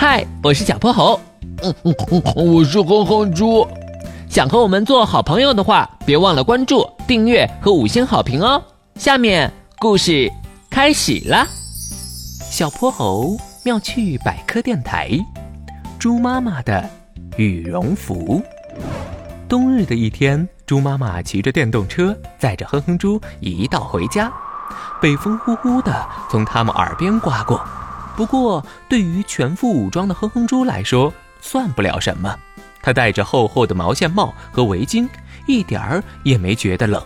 [0.00, 1.20] 嗨，我是小泼猴。
[1.62, 3.68] 嗯嗯嗯，我是哼哼猪。
[4.30, 8.62] 想和我们做好朋友的话，别忘了关注、订阅和五星好评哦。
[8.94, 10.32] 下面故事
[10.70, 11.46] 开始了。
[12.50, 15.10] 小泼猴妙趣百科电台，
[15.98, 16.82] 猪妈妈的
[17.36, 18.42] 羽绒服。
[19.50, 24.32] 冬日的一天，猪妈妈骑着电动车载着哼哼猪一道回家，
[24.98, 27.62] 北风呼呼的从他们耳边刮过。
[28.20, 31.10] 不过，对于全副武装的哼哼猪来说，
[31.40, 32.38] 算不了什么。
[32.82, 35.08] 他戴着厚厚的毛线帽和围巾，
[35.46, 37.02] 一点儿也没觉得冷。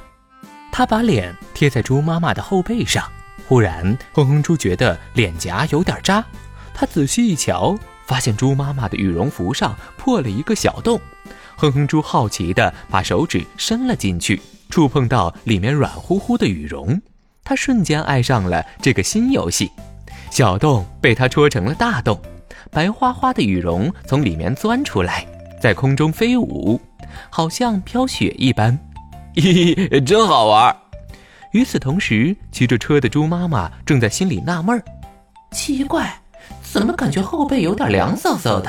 [0.72, 3.08] 他把脸贴在猪妈妈的后背上，
[3.46, 6.24] 忽然，哼哼猪觉得脸颊有点扎。
[6.74, 11.00] 他仔细一瞧，发现猪妈妈的羽绒服上破了一个小洞。
[11.54, 17.00] 哼哼猪好奇地把手指伸了进去，触碰到里面软乎乎的羽绒，
[17.44, 19.70] 他瞬间爱上了这个新游戏。
[20.34, 22.20] 小洞被它戳成了大洞，
[22.72, 25.24] 白花花的羽绒从里面钻出来，
[25.60, 26.80] 在空中飞舞，
[27.30, 28.76] 好像飘雪一般，
[29.40, 30.76] 嘿嘿，真好玩。
[31.52, 34.82] 与此同时，骑着车的猪妈妈正在心里纳闷儿：
[35.52, 36.12] 奇怪，
[36.64, 38.68] 怎么感觉后背有点凉飕飕的？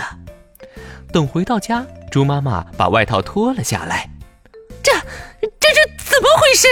[1.11, 4.07] 等回到家，猪妈妈把外套脱了下来，
[4.83, 4.91] 这、
[5.41, 6.67] 这、这怎么回事？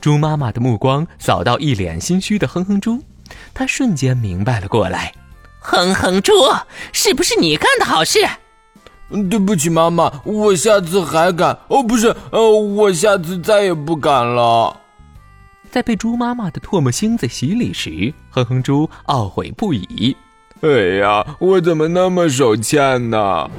[0.00, 3.02] 猪妈妈的目光扫到一脸心虚的哼哼猪。
[3.52, 5.12] 他瞬间明白了过来，
[5.60, 6.32] 哼哼猪，
[6.92, 8.18] 是不是你干的好事？
[9.28, 11.58] 对不起，妈妈，我下次还敢。
[11.68, 14.76] 哦，不是，呃，我下次再也不敢了。
[15.70, 20.16] 在被猪妈妈的唾沫星子洗礼时，哼哼猪懊悔不已。
[20.60, 20.68] 哎
[21.00, 23.50] 呀，我怎么那么手欠呢？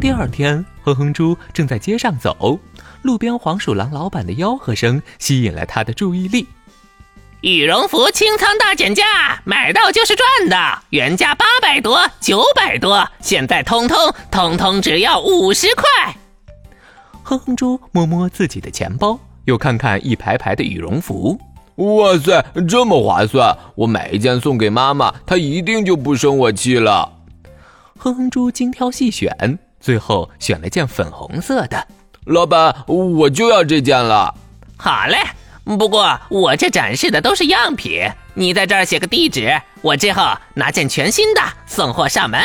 [0.00, 2.58] 第二天，哼哼猪正在街上走，
[3.02, 6.46] 路边黄鼠狼老板的吆喝声吸引了他的注意力。
[7.40, 10.82] 羽绒服清仓大减价，买到就是赚的。
[10.90, 15.84] 原价八百多、九百多，现在通通通通只要五十块。
[17.22, 21.38] 哼哼猪摸摸自己的钱包，又看看一排排的羽绒服，
[21.76, 23.56] 哇塞，这么划算！
[23.76, 27.12] 我买一件送给妈妈，她一定就不生我气了。
[27.98, 31.86] 哼哼猪精挑细选，最后选了件粉红色的。
[32.24, 34.34] 老板，我就要这件了。
[34.76, 35.18] 好嘞。
[35.76, 38.00] 不过我这展示的都是样品，
[38.32, 39.52] 你在这儿写个地址，
[39.82, 42.40] 我之后拿件全新的送货上门。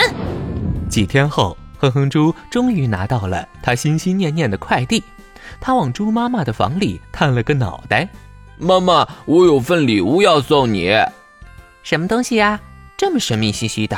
[0.89, 5.01] 几天后，哼哼猪终于拿到了他心心念念的快递，
[5.61, 8.09] 他往猪妈妈的房里探了个脑袋
[8.59, 10.93] ：“妈妈，我有份礼物要送你。
[11.81, 12.59] ”“什么东西呀？
[12.97, 13.97] 这么神秘兮兮的？”“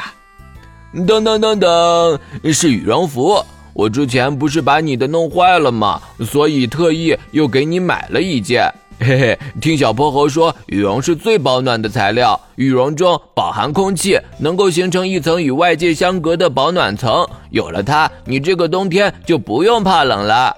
[0.94, 3.44] 噔噔噔噔，是羽绒服。
[3.74, 6.00] 我之前不是把你的弄坏了吗？
[6.24, 12.40] 所以特意又给你买了一件。”嘿嘿，听小泼猴说，羽绒是最保暖的材料。
[12.56, 17.28] 羽绒中饱含空气，能够形成一层与外界相隔的保暖层。
[17.50, 20.56] 有了它，你这个冬天就不用怕冷了。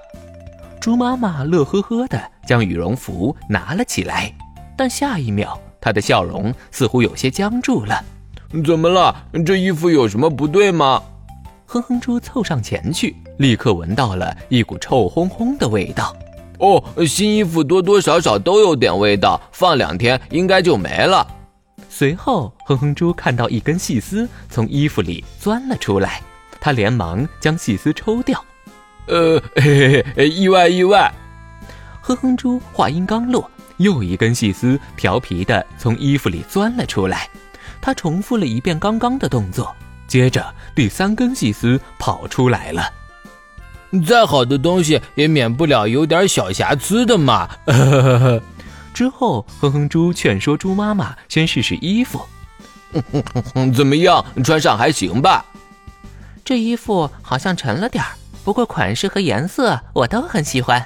[0.80, 4.32] 猪妈妈乐呵呵地将羽绒服拿了起来，
[4.78, 8.00] 但下一秒，她的笑容似乎有些僵住了。
[8.64, 9.14] 怎么了？
[9.46, 11.02] 这衣服有什么不对吗？
[11.66, 16.16] 哼哼猪凑上前去，立刻闻到了一股臭烘烘的味道。
[16.60, 21.26] 哦，新衣服多多少少都有点味道，放两天应该就没了。
[21.90, 26.22] 随后，哼哼猪看到一根细丝从衣服里钻了出来，
[26.60, 28.44] 他连忙将细丝抽掉。
[29.08, 31.12] 呃，嘿嘿，意外意外。
[32.02, 37.30] 哼哼猪话音刚落，又一根细丝调皮的从衣服里钻了出来，
[37.82, 39.76] 他重复了一遍刚刚的动作，
[40.08, 42.90] 接着第三根细丝跑出来了。
[44.06, 47.50] 再好的东西也免不了有点小瑕疵的嘛。
[48.94, 52.20] 之后，哼哼猪劝说猪妈妈先试试衣服。
[53.76, 55.46] 怎么样，穿上还行吧？
[56.44, 58.12] 这衣服好像沉了点儿，
[58.44, 60.84] 不过款式和颜色我都很喜欢。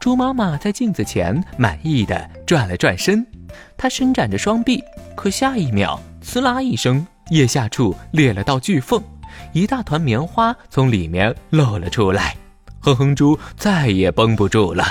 [0.00, 3.26] 猪妈妈在镜子前满意的转了转身，
[3.76, 4.82] 她伸展着双臂，
[5.16, 9.02] 可下一秒，呲啦一声，腋下处裂了道巨缝。
[9.52, 12.36] 一大团棉花从里面露了出来，
[12.80, 14.84] 哼哼猪再也绷不住了。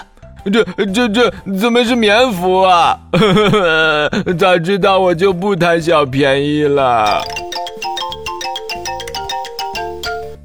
[0.52, 1.30] 这、这、这
[1.60, 2.98] 怎么是棉服啊？
[4.38, 7.22] 早知道我就不贪小便宜了。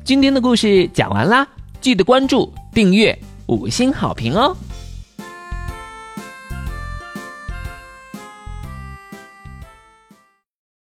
[0.05, 1.47] 今天的故事讲完啦，
[1.81, 3.17] 记得关注、订阅、
[3.47, 4.57] 五星好评哦。